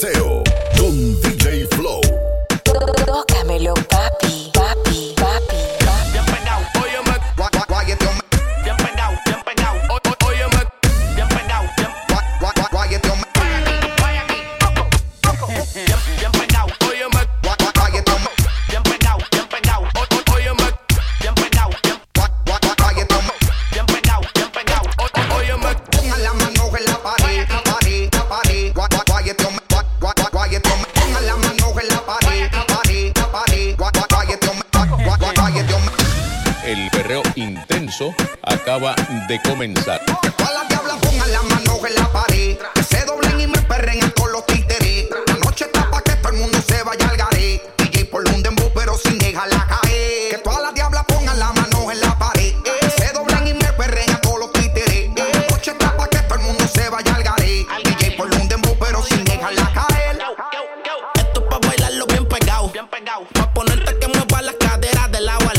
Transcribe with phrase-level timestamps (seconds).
[0.00, 0.42] Coliseo
[0.78, 2.00] con DJ Flow.
[3.04, 4.39] Tócamelo, papi.
[39.60, 40.00] comenzar.
[40.38, 42.56] Todas las diablas pongan las manos en la pared.
[42.74, 45.06] Que se doblen y me perren a todos los títeres.
[45.26, 47.62] La noche está que todo el mundo se vaya al garé.
[47.76, 50.30] DJ por un dembow, pero sin dejarla caer.
[50.30, 52.54] Que todas las diablas pongan las manos en la pared.
[52.64, 55.10] Que se doblen y me perren a todos los títeres.
[55.50, 57.66] Noche está que todo el mundo se vaya al garé.
[57.84, 60.18] DJ por un dembow, pero sin dejarla caer.
[61.16, 62.70] Esto es para bailarlo bien pegado.
[62.70, 63.26] Bien pegado.
[63.34, 65.52] Para ponerte que mueva las caderas del agua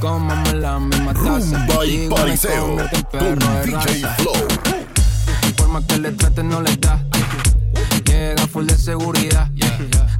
[0.00, 1.66] Comamos la misma taza.
[1.66, 2.76] Rumba pariseo
[3.10, 4.32] con DJ Flow.
[5.56, 7.04] Por más que le traten no le da.
[8.04, 9.50] Llega full de seguridad.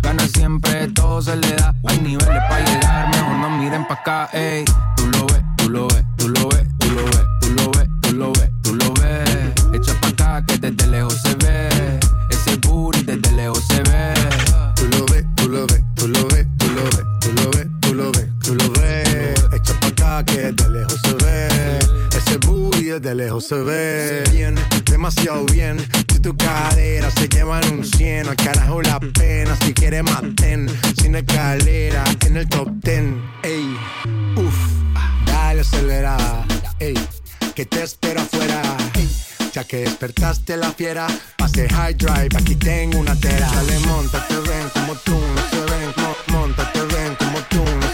[0.02, 1.74] Gana siempre, todo se le da.
[1.86, 4.64] Hay niveles para llegar, mejor no miren pa' acá, ey.
[4.96, 6.57] Tú lo ves, tú lo ves, tú lo ves
[23.48, 24.56] se ve bien,
[24.90, 25.78] demasiado bien.
[26.12, 29.56] Si tu cadera se lleva en un 100, al carajo la pena.
[29.64, 30.68] Si quieres maten,
[31.00, 33.74] sin escalera, en el top ten, Ey,
[34.36, 34.54] uff,
[35.24, 36.44] dale acelera.
[36.78, 36.94] Ey,
[37.54, 38.60] que te espera afuera.
[39.54, 41.06] Ya que despertaste la fiera,
[41.38, 43.48] pase high drive, aquí tengo una tera.
[43.50, 45.94] Dale, monta, te ven como tú, no se ven,
[46.26, 47.87] monta, te ven como tú.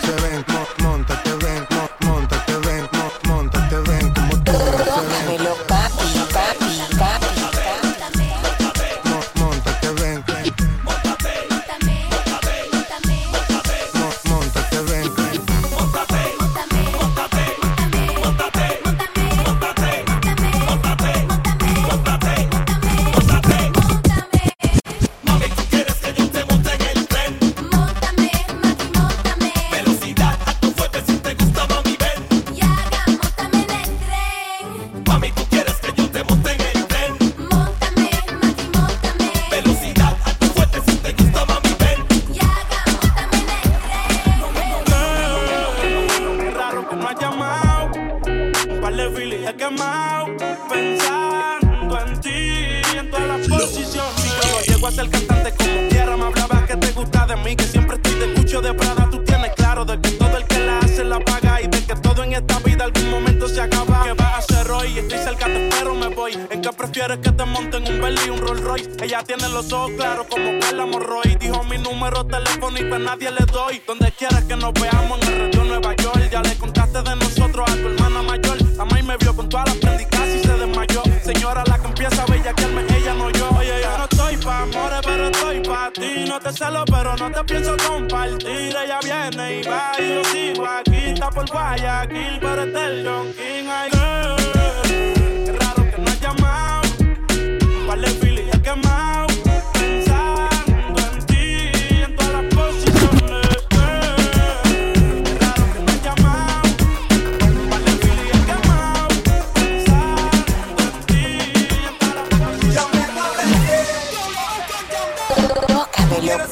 [86.44, 88.76] te celo, pero no te pienso compartir.
[88.76, 90.96] Ella viene y va y yo sigo aquí.
[91.06, 93.69] Está por Guayaquil, pero está el John King.
[93.69, 94.44] Ay.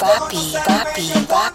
[0.02, 1.51] papi, papi, papi.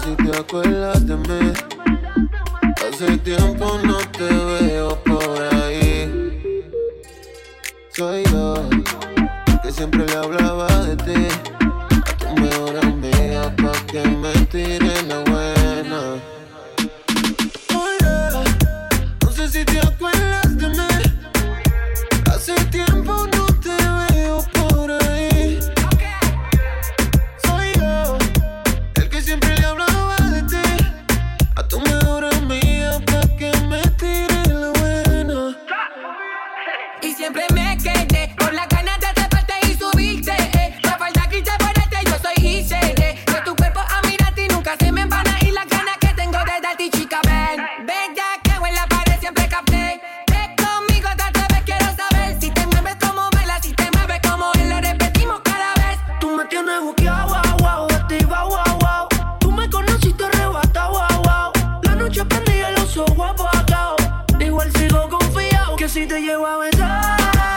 [0.00, 1.52] si te acuerdas de mí.
[2.86, 6.52] Hace tiempo no te veo por ahí.
[7.90, 8.54] Soy yo,
[9.62, 10.73] que siempre le hablaba
[64.64, 67.53] igual sigo confiado que si te llevo a besar.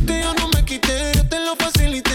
[0.00, 1.12] Sola te pusiste, yo no me quité.
[1.14, 2.09] Yo te lo facilité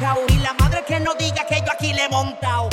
[0.00, 2.68] Y la madre que no diga que yo aquí le he montado.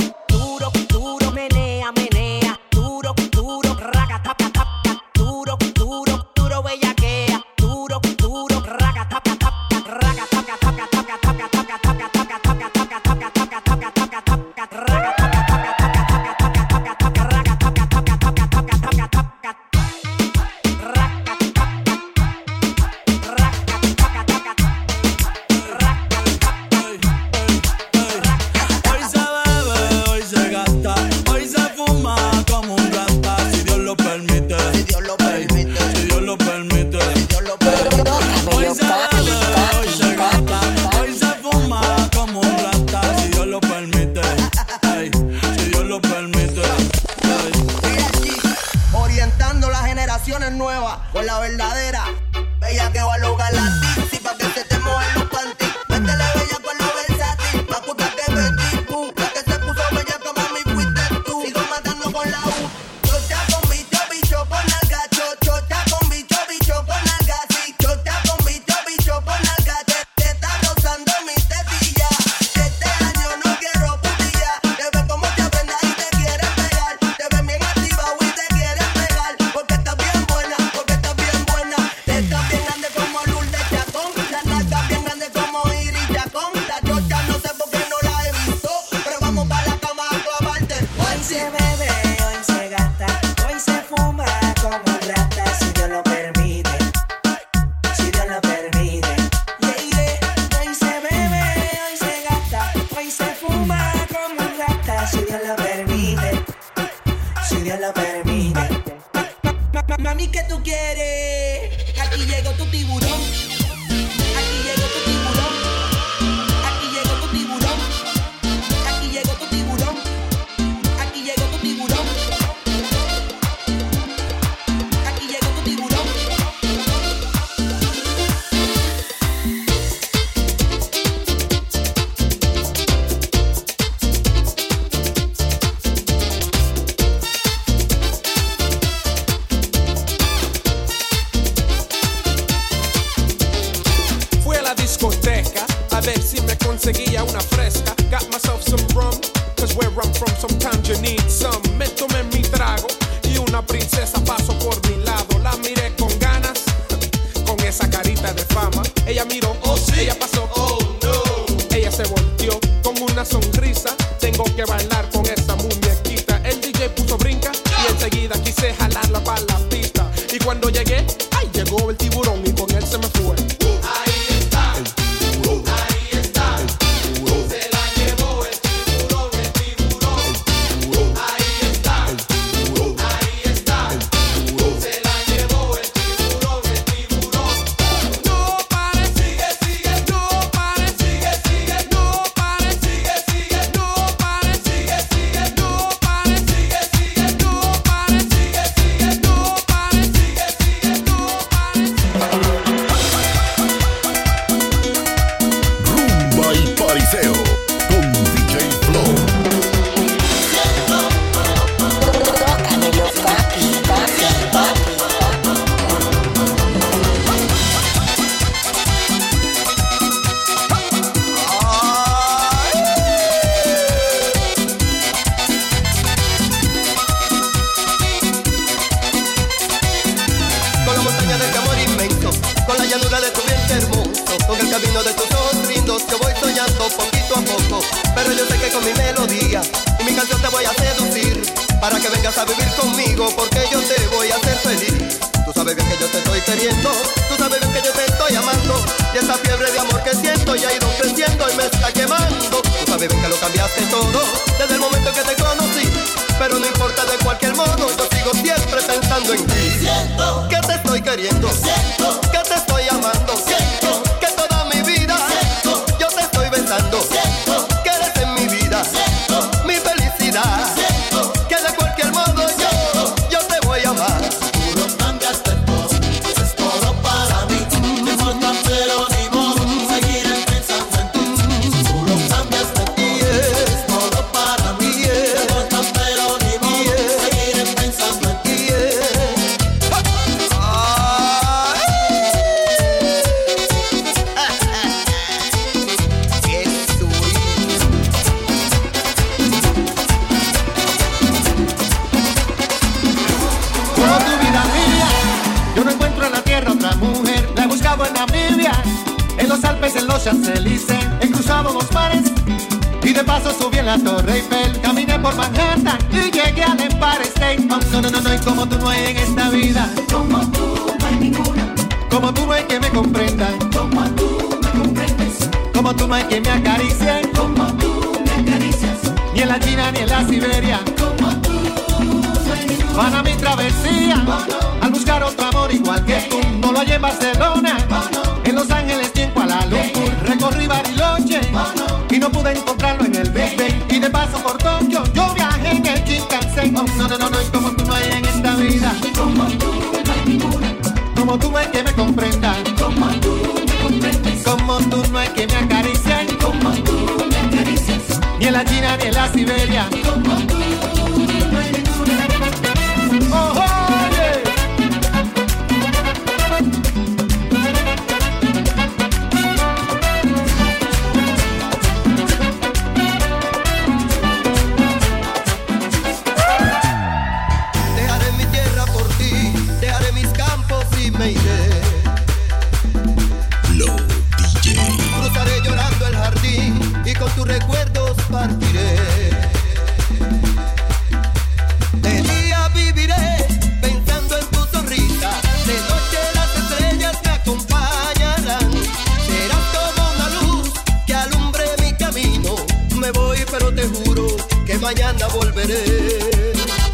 [403.51, 404.27] pero te juro
[404.65, 406.84] que mañana volveré.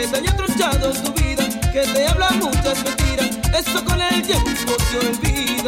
[0.00, 4.50] que me haya tronchado tu vida, que te habla muchas mentiras, eso con el tiempo
[4.90, 5.59] se olvida.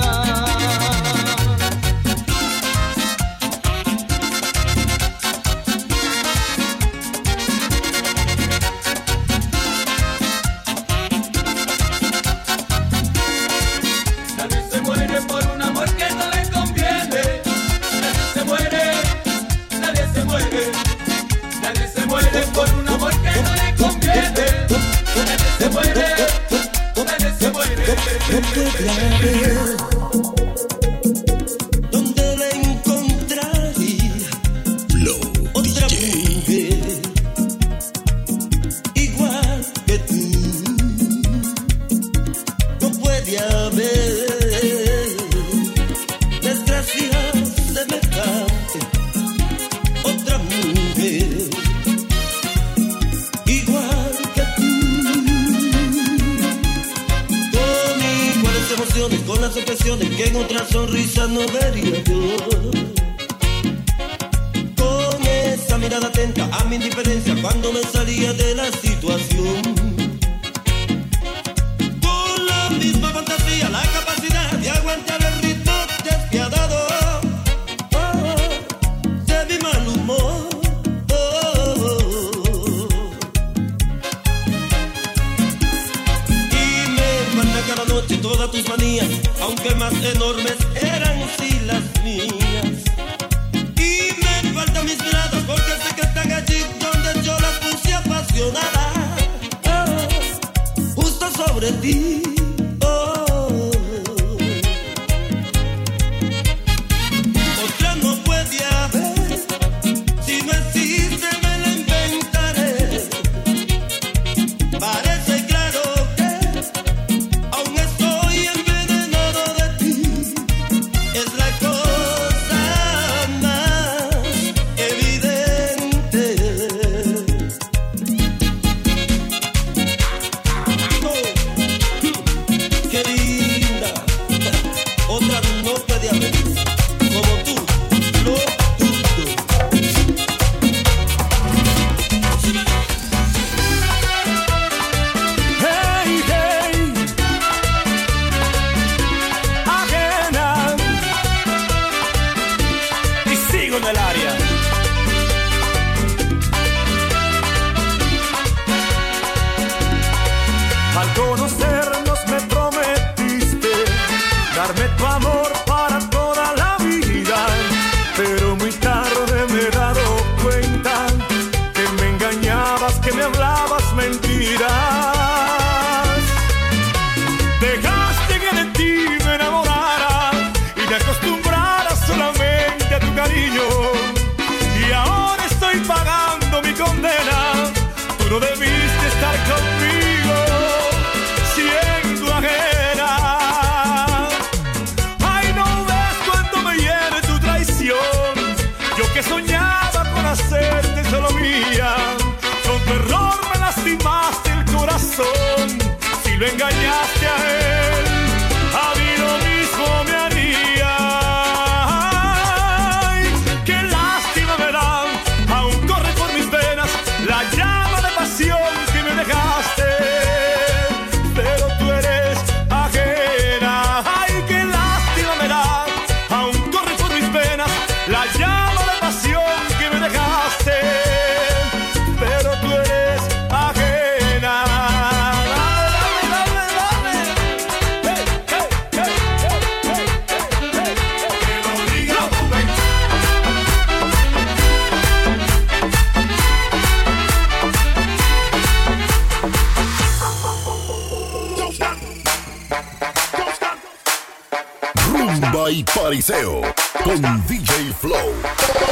[255.94, 256.62] Pariseo
[257.04, 258.34] con DJ Flow.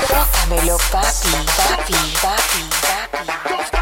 [0.08, 3.80] Tócamelo, papi, papi, papi, papi.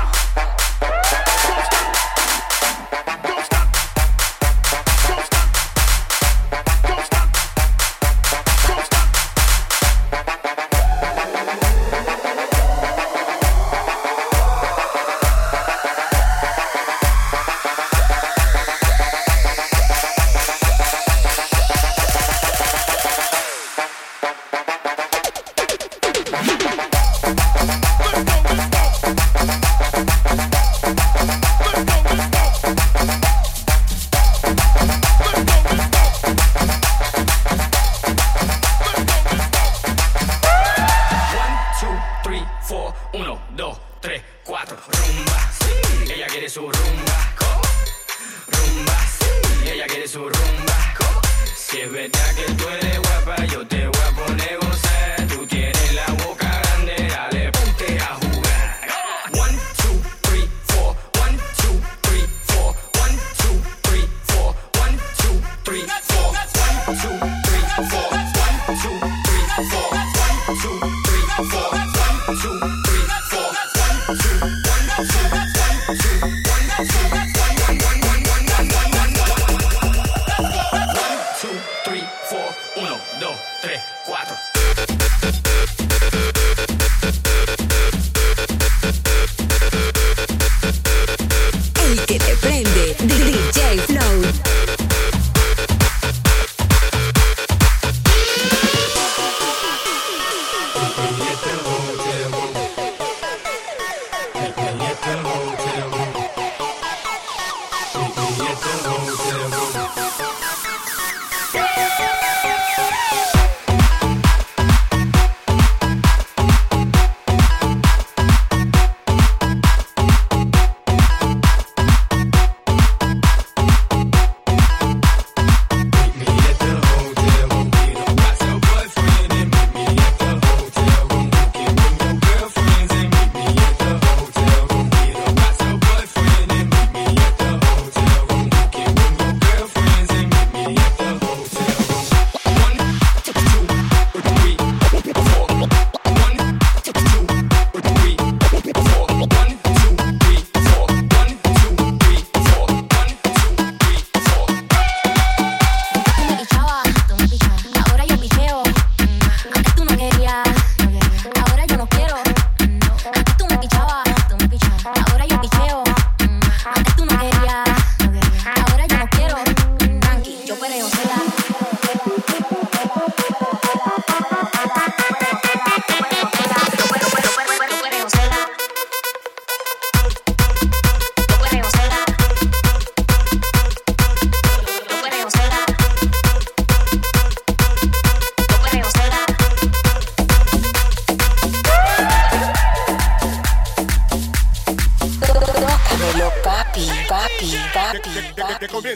[50.09, 50.95] su rumba.
[50.97, 51.21] ¿Cómo?
[51.55, 54.68] Si es verdad que tú eres guapa, yo te voy a poner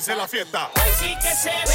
[0.02, 0.70] comience la fiesta.
[0.98, 1.71] Sí que se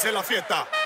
[0.00, 0.79] empiece la fiesta.